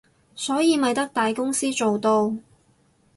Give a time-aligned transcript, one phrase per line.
[0.33, 2.33] 所以咪得大公司做到